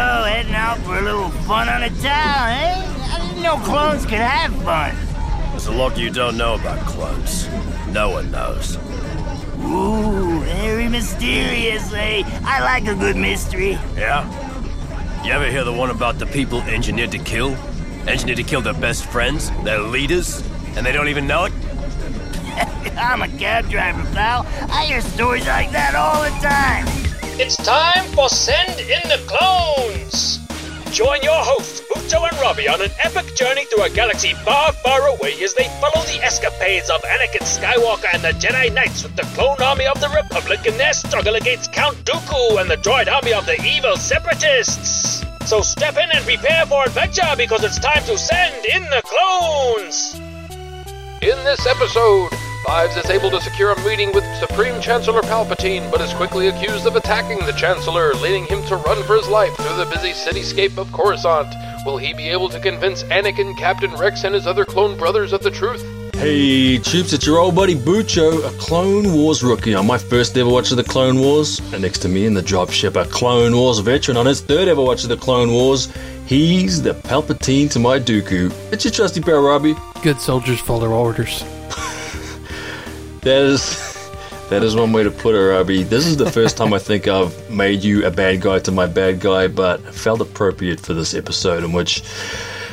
[0.00, 2.84] heading out for a little fun on the town, eh?
[3.12, 4.94] I didn't know clones could have fun.
[5.50, 7.48] There's a lot you don't know about clones.
[7.88, 8.76] No one knows.
[9.58, 12.22] Ooh, very mysterious, eh?
[12.44, 13.72] I like a good mystery.
[13.96, 14.24] Yeah?
[15.24, 17.54] You ever hear the one about the people engineered to kill?
[18.06, 20.42] Engineered to kill their best friends, their leaders,
[20.76, 21.52] and they don't even know it?
[22.96, 24.46] I'm a cab driver, pal.
[24.70, 26.99] I hear stories like that all the time.
[27.38, 30.38] It's time for Send in the Clones!
[30.90, 35.06] Join your hosts, Bucho and Robbie, on an epic journey through a galaxy far, far
[35.06, 39.22] away as they follow the escapades of Anakin Skywalker and the Jedi Knights with the
[39.34, 43.32] clone army of the Republic in their struggle against Count Dooku and the droid army
[43.32, 45.24] of the evil Separatists.
[45.46, 50.14] So step in and prepare for adventure because it's time to send in the clones!
[51.22, 52.30] In this episode,
[52.64, 56.86] Fives is able to secure a meeting with Supreme Chancellor Palpatine, but is quickly accused
[56.86, 60.76] of attacking the Chancellor, leading him to run for his life through the busy cityscape
[60.76, 61.48] of Coruscant.
[61.86, 65.42] Will he be able to convince Anakin, Captain Rex, and his other clone brothers of
[65.42, 65.82] the truth?
[66.14, 70.50] Hey, Troops, it's your old buddy Bucho, a Clone Wars rookie on my first ever
[70.50, 71.60] watch of the Clone Wars.
[71.72, 74.82] And next to me in the dropship, a Clone Wars veteran on his third ever
[74.82, 75.88] watch of the Clone Wars.
[76.26, 78.52] He's the Palpatine to my Dooku.
[78.70, 79.74] It's your trusty pal, Robbie.
[80.02, 81.42] Good soldiers follow orders.
[83.22, 83.98] That is.
[84.50, 85.84] That is one way to put it, Robbie.
[85.84, 88.86] This is the first time I think I've made you a bad guy to my
[88.86, 92.02] bad guy, but felt appropriate for this episode in which,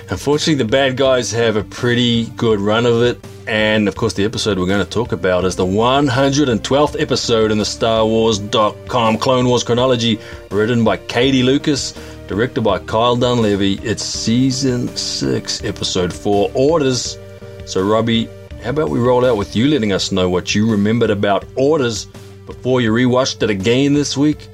[0.09, 3.23] unfortunately, the bad guys have a pretty good run of it.
[3.45, 7.59] And of course, the episode we're going to talk about is the 112th episode in
[7.59, 11.93] the Star Wars.com Clone Wars chronology, written by Katie Lucas,
[12.25, 13.85] directed by Kyle Dunlevy.
[13.85, 17.19] It's season 6, episode 4, Orders.
[17.65, 18.29] So, Robbie,
[18.63, 22.05] how about we roll out with you letting us know what you remembered about Orders
[22.45, 24.47] before you rewatched it again this week?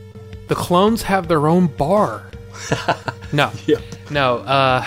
[0.47, 2.29] The clones have their own bar.
[3.33, 3.51] no.
[3.65, 3.81] Yep.
[4.11, 4.85] No, uh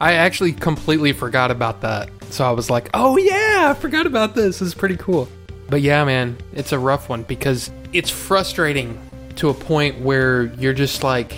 [0.00, 2.10] I actually completely forgot about that.
[2.30, 4.58] So I was like, "Oh yeah, I forgot about this.
[4.58, 5.28] This is pretty cool."
[5.68, 9.00] But yeah, man, it's a rough one because it's frustrating
[9.36, 11.34] to a point where you're just like,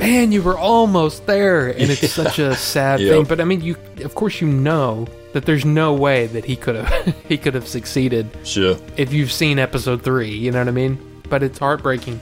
[0.00, 3.10] "Man, you were almost there." And it's such a sad Yep.
[3.12, 6.56] thing, but I mean, you of course you know that there's no way that he
[6.56, 8.76] could have he could have succeeded Sure.
[8.96, 10.98] if you've seen episode three, you know what I mean?
[11.28, 12.18] But it's heartbreaking.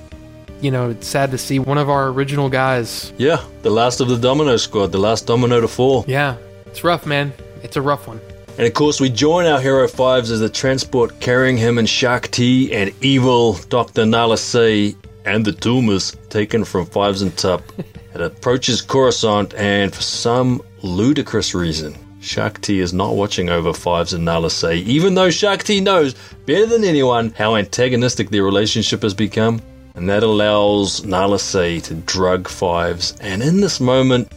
[0.60, 3.12] You know, it's sad to see one of our original guys.
[3.16, 6.04] Yeah, the last of the Domino Squad, the last domino to fall.
[6.08, 6.34] Yeah,
[6.66, 7.32] it's rough, man.
[7.62, 8.20] It's a rough one.
[8.58, 12.28] And of course, we join our Hero Fives as the transport carrying him and Shaak
[12.32, 14.04] Ti and evil Dr.
[14.04, 14.96] Nala Se
[15.28, 17.62] and the tumors taken from Fives and Tup.
[18.14, 24.14] it approaches Coruscant, and for some ludicrous reason, Shaak Ti is not watching over Fives
[24.14, 26.14] and Nala Se, even though Shaak Ti knows
[26.46, 29.60] better than anyone how antagonistic their relationship has become.
[29.94, 33.14] And that allows Nala Se to drug Fives.
[33.20, 34.32] And in this moment,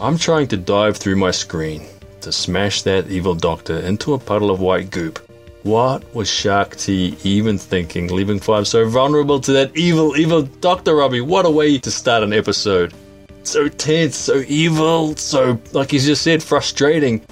[0.00, 1.86] I'm trying to dive through my screen
[2.20, 5.20] to smash that evil doctor into a puddle of white goop.
[5.64, 10.96] What was Shaak Ti even thinking, leaving Five so vulnerable to that evil, evil Doctor
[10.96, 11.22] Robbie?
[11.22, 12.92] What a way to start an episode.
[13.44, 17.22] So tense, so evil, so, like he's just said, frustrating.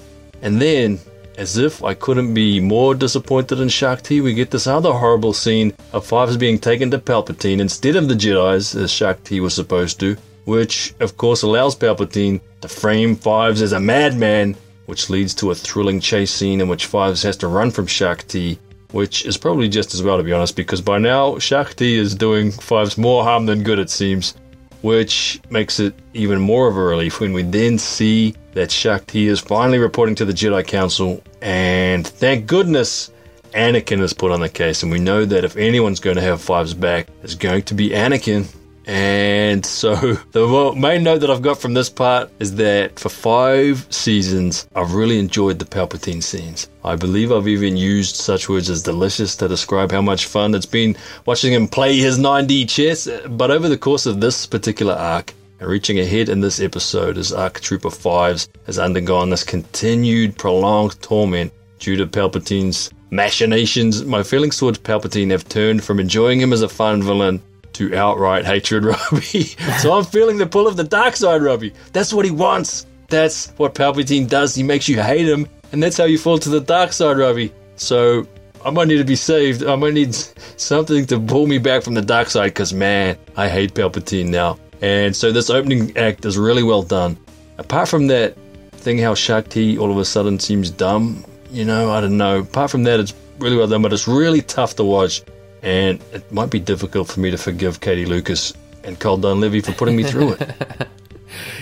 [0.41, 0.98] And then,
[1.37, 5.34] as if I couldn't be more disappointed in Shaak Ti, we get this other horrible
[5.34, 9.53] scene of Fives being taken to Palpatine instead of the Jedi's, as Shaak Ti was
[9.53, 10.16] supposed to,
[10.47, 14.56] which, of course, allows Palpatine to frame Fives as a madman
[14.87, 18.26] which leads to a thrilling chase scene in which Fives has to run from Shaak
[18.28, 18.59] Ti,
[18.93, 22.15] which is probably just as well to be honest, because by now Shaak Ti is
[22.15, 24.34] doing Fives more harm than good, it seems,
[24.82, 29.28] which makes it even more of a relief when we then see that Shaak Ti
[29.28, 33.10] is finally reporting to the Jedi Council, and thank goodness
[33.54, 36.41] Anakin is put on the case, and we know that if anyone's going to have
[36.41, 38.47] Fives back, it's going to be Anakin.
[38.87, 39.94] And so,
[40.32, 44.94] the main note that I've got from this part is that for five seasons, I've
[44.94, 46.69] really enjoyed the Palpatine scenes.
[46.84, 50.66] I believe I've even used such words as delicious to describe how much fun it's
[50.66, 53.09] been watching him play his 9D chess.
[53.28, 57.32] But over the course of this particular arc, and reaching ahead in this episode as
[57.32, 64.05] Arc Trooper Fives has undergone this continued, prolonged torment due to Palpatine's machinations.
[64.05, 67.40] My feelings towards Palpatine have turned from enjoying him as a fun villain
[67.74, 69.44] to outright hatred, Robbie.
[69.78, 71.72] so I'm feeling the pull of the dark side, Robbie.
[71.92, 72.86] That's what he wants.
[73.08, 74.54] That's what Palpatine does.
[74.54, 77.52] He makes you hate him, and that's how you fall to the dark side, Robbie.
[77.76, 78.26] So
[78.64, 79.64] I might need to be saved.
[79.64, 80.14] I might need
[80.56, 84.58] something to pull me back from the dark side, because man, I hate Palpatine now.
[84.80, 87.16] And so this opening act is really well done.
[87.58, 88.36] Apart from that
[88.72, 92.40] thing, how Shaak Ti all of a sudden seems dumb, you know, I don't know.
[92.40, 95.22] Apart from that, it's really well done, but it's really tough to watch
[95.62, 98.53] and it might be difficult for me to forgive Katie Lucas
[98.85, 100.88] and Carl Dunlevy for putting me through it.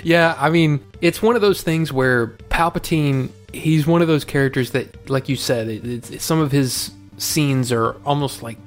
[0.02, 4.72] Yeah, I mean, it's one of those things where Palpatine, he's one of those characters
[4.72, 8.58] that, like you said, it, it's, some of his scenes are almost like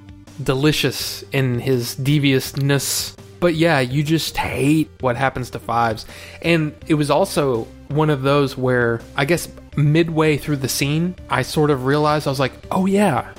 [0.41, 3.15] delicious in his deviousness.
[3.39, 6.05] But yeah, you just hate what happens to Fives.
[6.41, 11.41] And it was also one of those where, I guess, midway through the scene, I
[11.41, 13.33] sort of realized I was like, oh yeah,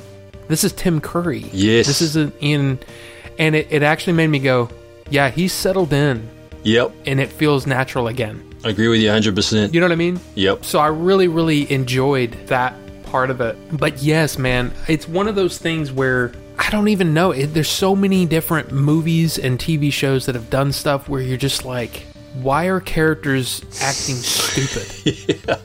[0.48, 1.48] this is Tim Curry.
[1.52, 1.86] Yes.
[1.86, 2.78] This is an in.
[3.38, 4.68] And it, it actually made me go,
[5.10, 6.28] yeah, he's settled in
[6.64, 8.42] Yep, and it feels natural again.
[8.64, 9.72] I agree with you 100%.
[9.74, 10.18] You know what I mean?
[10.34, 10.64] Yep.
[10.64, 12.74] So I really, really enjoyed that
[13.04, 13.56] part of it.
[13.76, 17.32] But yes, man, it's one of those things where I don't even know.
[17.32, 21.36] It, there's so many different movies and TV shows that have done stuff where you're
[21.36, 22.06] just like,
[22.42, 25.56] why are characters acting stupid?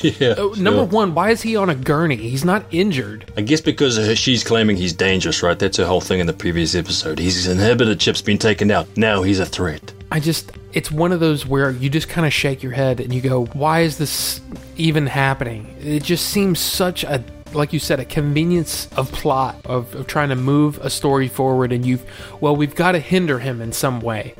[0.00, 0.28] Yeah.
[0.30, 0.84] Uh, Number sure.
[0.86, 2.16] one, why is he on a gurney?
[2.16, 3.30] He's not injured.
[3.36, 5.58] I guess because her- she's claiming he's dangerous, right?
[5.58, 7.18] That's her whole thing in the previous episode.
[7.18, 8.86] His inhibitor chip's been taken out.
[8.96, 9.92] Now he's a threat.
[10.10, 13.12] I just, it's one of those where you just kind of shake your head and
[13.12, 14.40] you go, why is this
[14.76, 15.74] even happening?
[15.80, 17.22] It just seems such a,
[17.52, 21.72] like you said, a convenience of plot, of, of trying to move a story forward.
[21.72, 22.04] And you've,
[22.40, 24.34] well, we've got to hinder him in some way.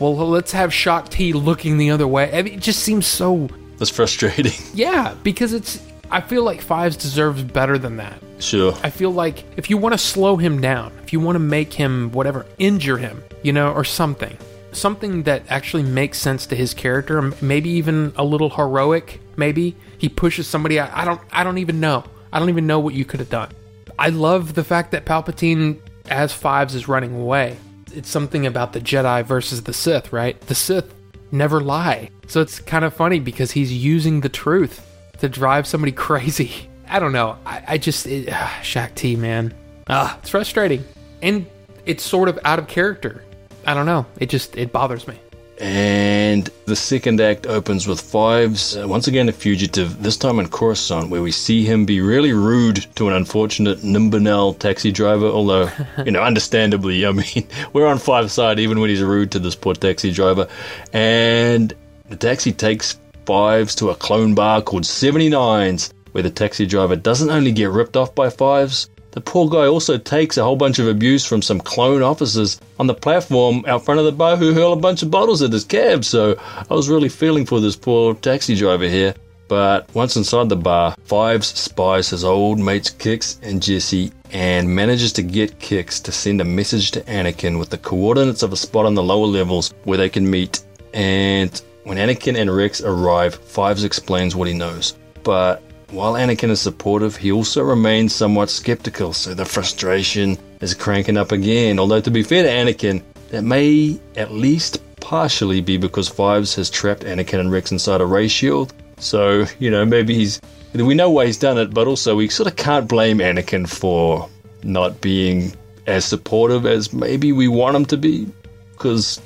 [0.00, 2.30] Well, let's have Shaak Ti looking the other way.
[2.36, 3.48] I mean, it just seems so,
[3.78, 4.52] That's frustrating.
[4.74, 5.80] yeah, because it's,
[6.10, 8.20] I feel like Fives deserves better than that.
[8.38, 8.74] sure.
[8.82, 11.72] I feel like if you want to slow him down, if you want to make
[11.72, 14.36] him whatever, injure him, you know, or something,
[14.72, 19.20] something that actually makes sense to his character, maybe even a little heroic.
[19.36, 20.80] Maybe he pushes somebody.
[20.80, 21.20] I, I don't.
[21.30, 22.04] I don't even know.
[22.32, 23.50] I don't even know what you could have done.
[23.98, 27.56] I love the fact that Palpatine, as Fives, is running away.
[27.92, 30.40] It's something about the Jedi versus the Sith, right?
[30.42, 30.94] The Sith
[31.32, 32.10] never lie.
[32.26, 34.86] So it's kind of funny because he's using the truth
[35.18, 36.68] to drive somebody crazy.
[36.88, 37.36] I don't know.
[37.46, 39.54] I, I just it, ah, Shaak Ti man.
[39.88, 40.84] Ah, it's frustrating,
[41.22, 41.46] and
[41.86, 43.24] it's sort of out of character.
[43.66, 44.06] I don't know.
[44.18, 45.18] It just it bothers me.
[45.60, 50.48] And the second act opens with Fives, uh, once again a fugitive, this time in
[50.48, 55.26] Coruscant, where we see him be really rude to an unfortunate Nimbanel taxi driver.
[55.26, 55.70] Although,
[56.04, 59.54] you know, understandably, I mean, we're on Five's side even when he's rude to this
[59.54, 60.48] poor taxi driver.
[60.94, 61.74] And
[62.08, 67.30] the taxi takes Fives to a clone bar called 79s, where the taxi driver doesn't
[67.30, 70.86] only get ripped off by Fives, the poor guy also takes a whole bunch of
[70.86, 74.72] abuse from some clone officers on the platform out front of the bar who hurl
[74.72, 76.04] a bunch of bottles at his cab.
[76.04, 76.36] So
[76.70, 79.14] I was really feeling for this poor taxi driver here.
[79.48, 85.12] But once inside the bar, Fives spies his old mates Kix and Jesse and manages
[85.14, 88.86] to get Kix to send a message to Anakin with the coordinates of a spot
[88.86, 90.62] on the lower levels where they can meet.
[90.94, 94.96] And when Anakin and Rex arrive, Fives explains what he knows.
[95.24, 101.16] But while Anakin is supportive, he also remains somewhat skeptical, so the frustration is cranking
[101.16, 101.78] up again.
[101.78, 106.70] Although, to be fair to Anakin, that may at least partially be because Fives has
[106.70, 108.72] trapped Anakin and Rex inside a ray shield.
[108.98, 110.40] So, you know, maybe he's.
[110.74, 114.28] We know why he's done it, but also we sort of can't blame Anakin for
[114.62, 115.52] not being
[115.88, 118.28] as supportive as maybe we want him to be.
[118.72, 119.20] Because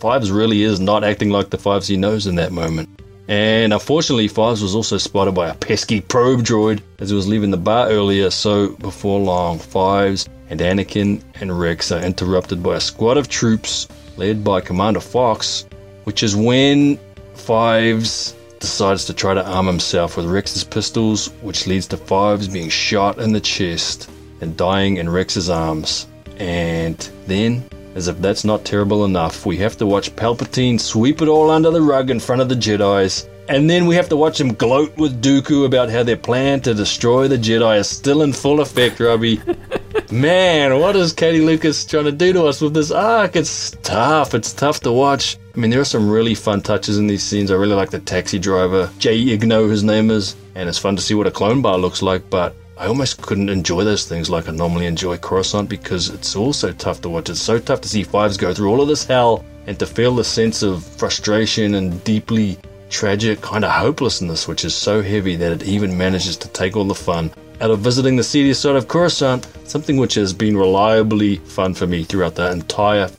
[0.00, 2.88] Fives really is not acting like the Fives he knows in that moment.
[3.28, 7.50] And unfortunately, Fives was also spotted by a pesky probe droid as he was leaving
[7.50, 12.80] the bar earlier, so before long, Fives and Anakin and Rex are interrupted by a
[12.80, 13.86] squad of troops
[14.16, 15.66] led by Commander Fox,
[16.04, 16.98] which is when
[17.34, 22.70] Fives decides to try to arm himself with Rex's pistols, which leads to Fives being
[22.70, 26.06] shot in the chest and dying in Rex's arms.
[26.38, 31.28] And then as if that's not terrible enough, we have to watch Palpatine sweep it
[31.28, 33.28] all under the rug in front of the Jedi's.
[33.48, 36.74] And then we have to watch him gloat with Dooku about how their plan to
[36.74, 39.40] destroy the Jedi is still in full effect, Robbie.
[40.12, 43.36] Man, what is Katie Lucas trying to do to us with this arc?
[43.36, 44.34] It's tough.
[44.34, 45.38] It's tough to watch.
[45.54, 47.50] I mean, there are some really fun touches in these scenes.
[47.50, 51.02] I really like the taxi driver, Jay Igno, his name is, and it's fun to
[51.02, 54.48] see what a clone bar looks like, but I almost couldn't enjoy those things like
[54.48, 57.28] I normally enjoy Coruscant because it's also tough to watch.
[57.28, 60.14] It's so tough to see Fives go through all of this hell and to feel
[60.14, 62.56] the sense of frustration and deeply
[62.88, 66.84] tragic kind of hopelessness, which is so heavy that it even manages to take all
[66.84, 71.36] the fun out of visiting the seediest side of Coruscant, something which has been reliably
[71.36, 73.10] fun for me throughout the entire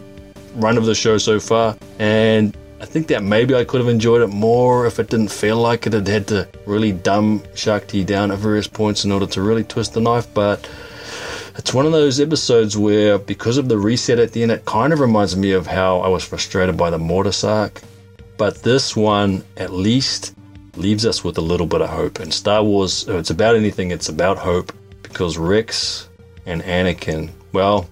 [0.56, 1.76] run of the show so far.
[2.00, 5.58] And I think that maybe I could have enjoyed it more if it didn't feel
[5.58, 9.28] like it had had to really dumb Shaak Ti down at various points in order
[9.28, 10.34] to really twist the knife.
[10.34, 10.70] But
[11.58, 14.94] it's one of those episodes where, because of the reset at the end, it kind
[14.94, 17.82] of reminds me of how I was frustrated by the Mortis arc.
[18.38, 20.34] But this one, at least,
[20.78, 22.20] leaves us with a little bit of hope.
[22.22, 24.72] And Star Wars, if it's about anything, it's about hope.
[25.04, 26.08] Because Rex
[26.46, 27.90] and Anakin, well,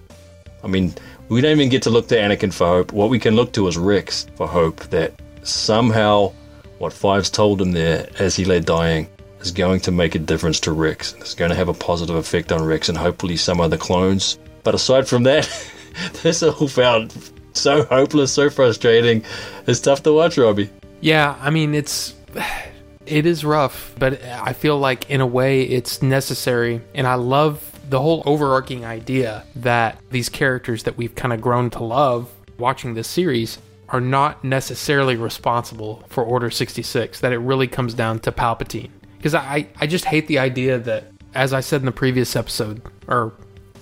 [0.64, 0.94] I mean,
[1.28, 2.92] We don't even get to look to Anakin for hope.
[2.92, 6.32] What we can look to is Rex for hope that somehow
[6.78, 9.08] what Fives told him there as he lay dying
[9.40, 11.14] is going to make a difference to Rex.
[11.18, 14.38] It's going to have a positive effect on Rex and hopefully some other clones.
[14.62, 15.46] But aside from that,
[16.22, 17.14] this all felt
[17.52, 19.22] so hopeless, so frustrating.
[19.66, 20.70] It's tough to watch, Robbie.
[21.02, 22.14] Yeah, I mean it's
[23.06, 27.67] it is rough, but I feel like in a way it's necessary and I love
[27.88, 32.94] the whole overarching idea that these characters that we've kind of grown to love watching
[32.94, 38.32] this series are not necessarily responsible for Order 66, that it really comes down to
[38.32, 38.90] Palpatine.
[39.16, 41.04] Because I, I just hate the idea that,
[41.34, 43.32] as I said in the previous episode, or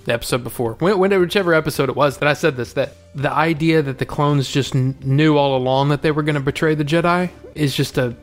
[0.04, 3.98] the episode before, whichever episode it was that I said this, that the idea that
[3.98, 7.74] the clones just knew all along that they were going to betray the Jedi is
[7.74, 8.14] just a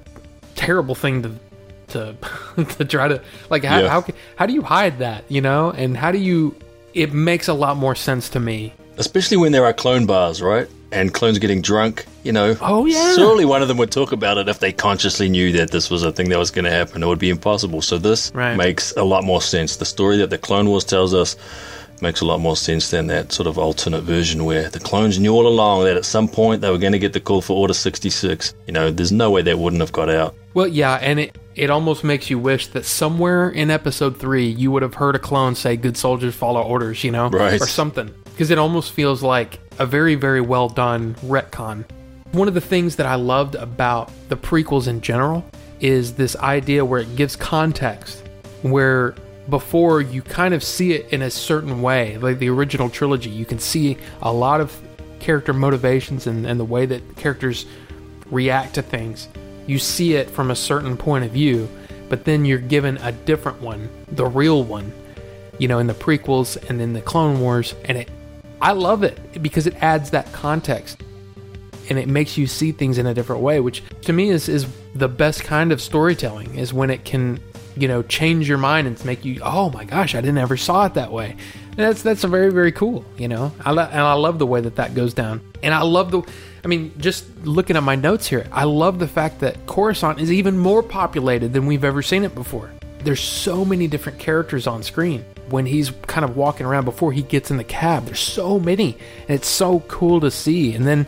[0.55, 1.31] terrible thing to
[1.93, 2.15] to
[2.77, 3.87] to try to like how, Yeah.
[3.89, 6.55] how how do you hide that you know and how do you
[6.93, 10.67] it makes a lot more sense to me Especially when there are clone bars, right?
[10.91, 12.55] And clones getting drunk, you know.
[12.61, 13.15] Oh, yeah.
[13.15, 16.03] Surely one of them would talk about it if they consciously knew that this was
[16.03, 17.01] a thing that was going to happen.
[17.01, 17.81] It would be impossible.
[17.81, 18.55] So this Right.
[18.55, 19.77] makes a lot more sense.
[19.77, 21.35] The story that the Clone Wars tells us
[22.03, 25.33] makes a lot more sense than that sort of alternate version where the clones knew
[25.33, 27.73] all along that at some point they were going to get the call for Order
[27.73, 28.53] 66.
[28.67, 30.35] You know, there's no way that wouldn't have got out.
[30.53, 34.69] well yeah and it it almost makes you wish that somewhere in episode 3 you
[34.71, 37.59] would have heard a clone say good soldiers follow orders you know Right.
[37.61, 41.85] or something because it almost feels like a very very well done retcon
[42.33, 45.43] one of the things that i loved about the prequels in general
[45.79, 48.23] is this idea where it gives context
[48.63, 49.13] where
[49.49, 52.17] before you kind of see it in a certain way.
[52.17, 54.79] Like the original trilogy you can see a lot of
[55.19, 57.65] character motivations and, and the way that characters
[58.27, 59.27] react to things.
[59.67, 61.69] You see it from a certain point of view
[62.13, 64.93] but then you're given a different one the real one
[65.57, 68.07] you know in the prequels and in the clone wars and it
[68.61, 71.01] i love it because it adds that context
[71.89, 74.67] and it makes you see things in a different way which to me is is
[74.93, 77.39] the best kind of storytelling is when it can
[77.75, 80.85] you know change your mind and make you oh my gosh i didn't ever saw
[80.85, 81.35] it that way.
[81.71, 83.51] And that's that's very very cool you know?
[83.63, 85.41] I lo- and i love the way that that goes down.
[85.61, 86.21] And i love the
[86.63, 90.31] i mean just looking at my notes here i love the fact that coruscant is
[90.31, 92.71] even more populated than we've ever seen it before.
[92.99, 95.25] There's so many different characters on screen.
[95.49, 98.97] When he's kind of walking around before he gets in the cab there's so many.
[99.27, 100.73] And it's so cool to see.
[100.73, 101.05] And then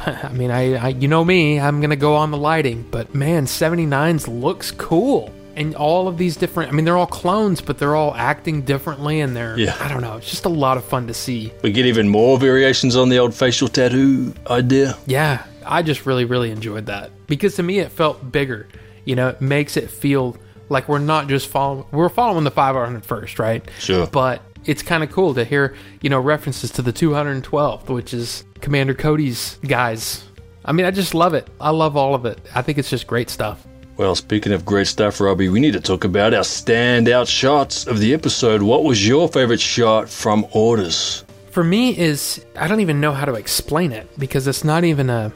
[0.06, 3.46] I mean, I, I you know me, I'm gonna go on the lighting, but man,
[3.46, 5.32] 79's looks cool.
[5.60, 9.20] And all of these different, I mean, they're all clones, but they're all acting differently,
[9.20, 9.76] and they're, Yeah.
[9.78, 11.52] I don't know, it's just a lot of fun to see.
[11.62, 14.96] We get even more variations on the old facial tattoo idea.
[15.06, 18.68] Yeah, I just really, really enjoyed that because to me it felt bigger.
[19.04, 20.36] You know, it makes it feel
[20.70, 23.68] like we're not just following, we're following the 501st, right?
[23.78, 24.06] Sure.
[24.06, 28.44] But it's kind of cool to hear, you know, references to the 212th, which is
[28.62, 30.24] Commander Cody's guys.
[30.64, 31.48] I mean, I just love it.
[31.60, 32.38] I love all of it.
[32.54, 33.66] I think it's just great stuff.
[34.00, 37.98] Well, speaking of great stuff, Robbie, we need to talk about our standout shots of
[37.98, 38.62] the episode.
[38.62, 41.22] What was your favorite shot from Orders?
[41.50, 45.10] For me is I don't even know how to explain it because it's not even
[45.10, 45.34] a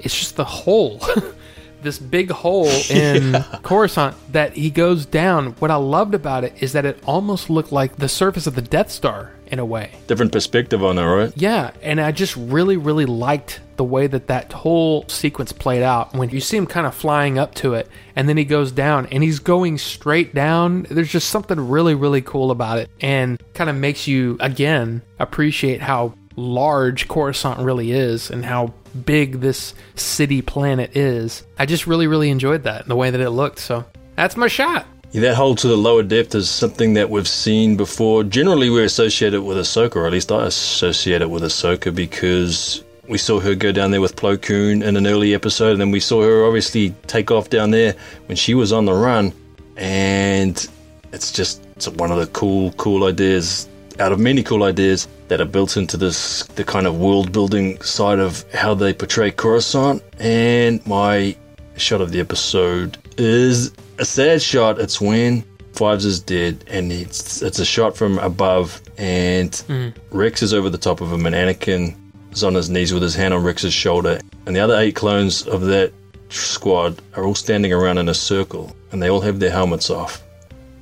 [0.00, 1.00] it's just the hole.
[1.82, 5.52] this big hole in Coruscant that he goes down.
[5.60, 8.62] What I loved about it is that it almost looked like the surface of the
[8.62, 9.92] Death Star in a way.
[10.08, 11.32] Different perspective on that, right?
[11.36, 16.12] Yeah, and I just really, really liked the way that that whole sequence played out.
[16.12, 19.06] When you see him kind of flying up to it, and then he goes down,
[19.06, 20.82] and he's going straight down.
[20.90, 25.80] There's just something really, really cool about it, and kind of makes you again appreciate
[25.80, 28.74] how large Coruscant really is, and how
[29.06, 31.42] big this city planet is.
[31.58, 33.60] I just really, really enjoyed that and the way that it looked.
[33.60, 34.84] So that's my shot.
[35.12, 38.24] Yeah, that hole to the lower depth is something that we've seen before.
[38.24, 42.84] Generally, we associate it with Ahsoka, or at least I associate it with Ahsoka because
[43.10, 45.90] we saw her go down there with Plo Koon in an early episode, and then
[45.90, 49.32] we saw her obviously take off down there when she was on the run.
[49.76, 50.66] And
[51.12, 55.40] it's just it's one of the cool, cool ideas out of many cool ideas that
[55.40, 60.02] are built into this the kind of world building side of how they portray Coruscant.
[60.20, 61.36] And my
[61.76, 64.78] shot of the episode is a sad shot.
[64.78, 69.94] It's when Fives is dead, and it's it's a shot from above, and mm.
[70.12, 71.96] Rex is over the top of him, and Anakin
[72.32, 75.46] is on his knees with his hand on Rex's shoulder, and the other eight clones
[75.46, 75.92] of that
[76.28, 80.22] squad are all standing around in a circle, and they all have their helmets off,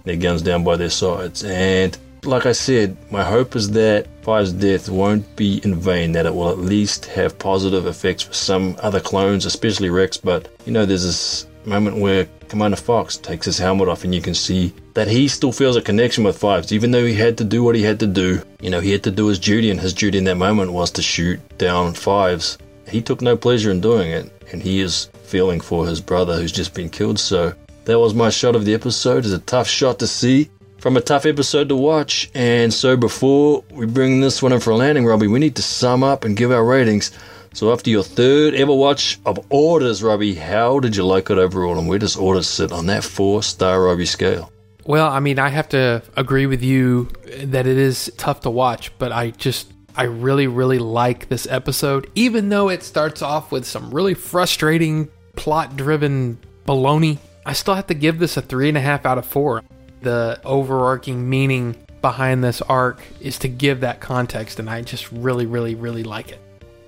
[0.04, 4.52] their guns down by their sides, and like I said, my hope is that Five's
[4.52, 8.76] death won't be in vain, that it will at least have positive effects for some
[8.80, 10.16] other clones, especially Rex.
[10.16, 14.20] But you know, there's this moment where Commander Fox takes his helmet off and you
[14.20, 17.44] can see that he still feels a connection with Fives, even though he had to
[17.44, 18.42] do what he had to do.
[18.60, 20.90] You know, he had to do his duty, and his duty in that moment was
[20.92, 22.58] to shoot down Fives.
[22.88, 26.52] He took no pleasure in doing it, and he is feeling for his brother who's
[26.52, 27.18] just been killed.
[27.18, 29.24] So that was my shot of the episode.
[29.24, 32.30] It's a tough shot to see from a tough episode to watch.
[32.34, 35.62] And so before we bring this one in for a landing, Robbie, we need to
[35.62, 37.10] sum up and give our ratings.
[37.58, 41.76] So after your third ever watch of Orders, Robbie, how did you like it overall,
[41.76, 44.52] and where does Orders sit on that four-star Robbie scale?
[44.86, 47.10] Well, I mean, I have to agree with you
[47.42, 52.08] that it is tough to watch, but I just I really really like this episode
[52.14, 57.18] even though it starts off with some really frustrating plot-driven baloney.
[57.44, 59.64] I still have to give this a three and a half out of four.
[60.02, 65.46] The overarching meaning behind this arc is to give that context, and I just really,
[65.46, 66.38] really, really like it.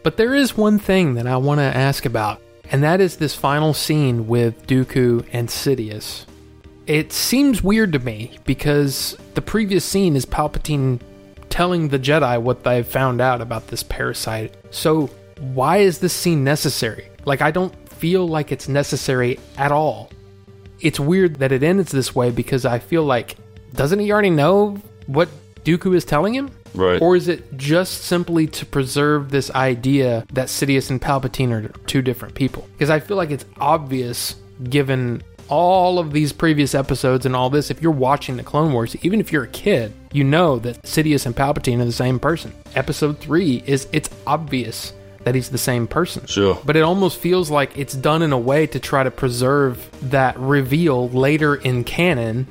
[0.02, 2.40] But there is one thing that I want to ask about,
[2.70, 6.24] and that is this final scene with Dooku and Sidious.
[6.86, 11.00] It seems weird to me because the previous scene is Palpatine
[11.50, 14.54] telling the Jedi what they've found out about this parasite.
[14.70, 17.08] So, why is this scene necessary?
[17.26, 20.10] Like, I don't feel like it's necessary at all.
[20.80, 23.36] It's weird that it ends this way because I feel like,
[23.74, 25.28] doesn't he already know what
[25.64, 26.50] Dooku is telling him?
[26.74, 27.00] Right.
[27.00, 32.02] Or is it just simply to preserve this idea that Sidious and Palpatine are two
[32.02, 32.68] different people?
[32.72, 37.70] Because I feel like it's obvious, given all of these previous episodes and all this,
[37.70, 41.26] if you're watching the Clone Wars, even if you're a kid, you know that Sidious
[41.26, 42.54] and Palpatine are the same person.
[42.74, 44.92] Episode 3 is it's obvious
[45.24, 46.24] that he's the same person.
[46.26, 46.58] Sure.
[46.64, 50.38] But it almost feels like it's done in a way to try to preserve that
[50.38, 52.46] reveal later in canon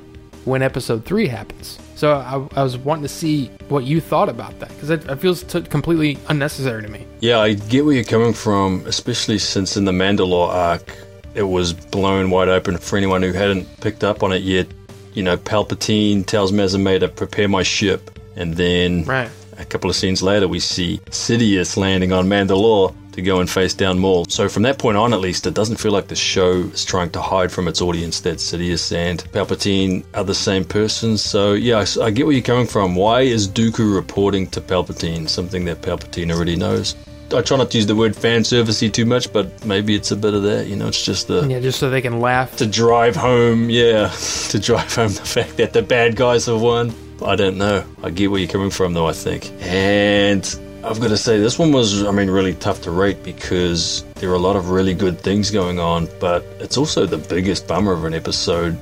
[0.45, 1.79] when episode 3 happens.
[1.99, 5.17] So I, I was wanting to see what you thought about that because it, it
[5.17, 7.05] feels t- completely unnecessary to me.
[7.19, 10.95] Yeah, I get where you're coming from, especially since in the Mandalore arc,
[11.35, 14.67] it was blown wide open for anyone who hadn't picked up on it yet.
[15.13, 19.29] You know, Palpatine tells Mas Amedda to prepare my ship, and then Right.
[19.57, 23.73] a couple of scenes later, we see Sidious landing on Mandalore to go and face
[23.73, 24.25] down Maul.
[24.25, 27.09] So from that point on, at least, it doesn't feel like the show is trying
[27.11, 31.17] to hide from its audience that Sidious and Palpatine are the same person.
[31.17, 32.95] So yeah, I get where you're coming from.
[32.95, 36.95] Why is Dooku reporting to Palpatine something that Palpatine already knows?
[37.31, 40.15] I try not to use the word fan servicey too much, but maybe it's a
[40.15, 40.65] bit of that.
[40.65, 42.55] You know, it's just the Yeah, just so they can laugh.
[42.57, 44.07] to drive home, yeah,
[44.49, 46.93] to drive home the fact that the bad guys have won.
[47.23, 47.83] I don't know.
[48.01, 49.51] I get where you're coming from, though, I think.
[49.59, 50.43] And
[50.83, 54.29] I've got to say, this one was, I mean, really tough to rate because there
[54.29, 57.91] are a lot of really good things going on, but it's also the biggest bummer
[57.91, 58.77] of an episode,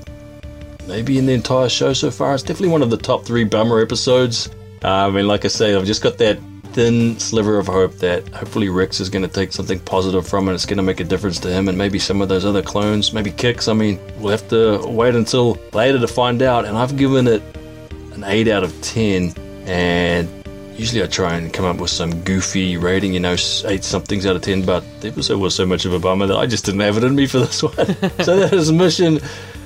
[0.88, 2.36] maybe in the entire show so far.
[2.36, 4.48] It's definitely one of the top three bummer episodes.
[4.84, 6.38] Uh, I mean, like I say, I've just got that
[6.78, 10.54] thin sliver of hope that hopefully Rex is going to take something positive from it.
[10.54, 13.12] It's going to make a difference to him and maybe some of those other clones,
[13.12, 13.68] maybe Kix.
[13.68, 16.66] I mean, we'll have to wait until later to find out.
[16.66, 17.42] And I've given it
[18.14, 19.34] an 8 out of 10.
[19.66, 20.37] And
[20.78, 24.36] usually I try and come up with some goofy rating, you know, 8 somethings out
[24.36, 24.64] of 10.
[24.66, 27.04] But the episode was so much of a bummer that I just didn't have it
[27.04, 27.74] in me for this one.
[28.24, 29.20] so that is mission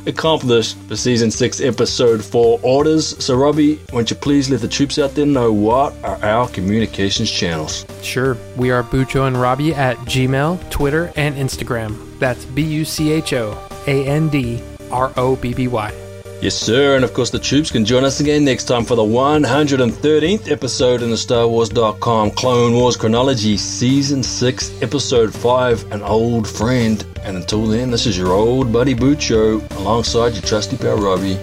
[0.07, 4.97] accomplished for season 6 episode 4 orders so robbie won't you please let the troops
[4.97, 8.35] out there know what are our communications channels Sure.
[8.57, 12.17] We are Bucho and Robbie at Gmail, Twitter, and Instagram.
[12.17, 15.93] That's B U C H O A N D R O B B Y.
[16.41, 19.01] yes sir and of course the troops can join us again next time for the
[19.03, 26.47] 113th episode in the star wars.com clone wars chronology season 6 episode 5 an old
[26.47, 27.05] friend.
[27.23, 31.37] And until then this is your old buddy bucho alongside your trusty pal robbie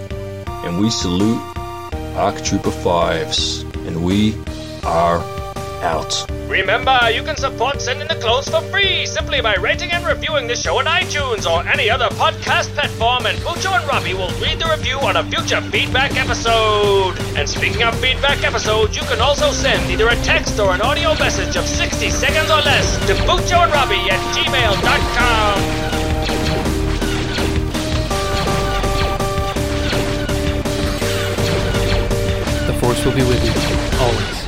[0.65, 1.41] and we salute
[2.15, 4.35] arc trooper fives and we
[4.83, 5.19] are
[5.81, 10.03] out Remember, you can support Send in the Clones for free simply by rating and
[10.03, 14.31] reviewing the show on iTunes or any other podcast platform, and Bucho and Robbie will
[14.41, 17.13] read the review on a future feedback episode.
[17.37, 21.13] And speaking of feedback episodes, you can also send either a text or an audio
[21.19, 25.59] message of 60 seconds or less to Bucho and Robbie at gmail.com.
[32.65, 34.38] The Force will be with you always.